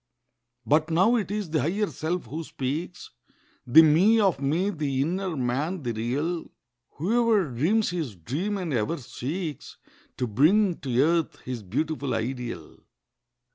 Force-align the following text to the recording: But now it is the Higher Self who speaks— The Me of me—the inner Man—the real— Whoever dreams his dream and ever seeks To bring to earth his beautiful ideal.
But 0.65 0.89
now 0.89 1.15
it 1.15 1.29
is 1.29 1.51
the 1.51 1.61
Higher 1.61 1.85
Self 1.85 2.25
who 2.25 2.43
speaks— 2.43 3.11
The 3.67 3.83
Me 3.83 4.19
of 4.19 4.41
me—the 4.41 4.99
inner 5.03 5.37
Man—the 5.37 5.93
real— 5.93 6.49
Whoever 6.93 7.51
dreams 7.51 7.91
his 7.91 8.15
dream 8.15 8.57
and 8.57 8.73
ever 8.73 8.97
seeks 8.97 9.77
To 10.17 10.25
bring 10.25 10.77
to 10.79 10.99
earth 11.03 11.41
his 11.41 11.61
beautiful 11.61 12.15
ideal. 12.15 12.79